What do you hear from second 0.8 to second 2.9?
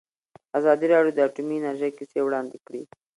راډیو د اټومي انرژي کیسې وړاندې کړي.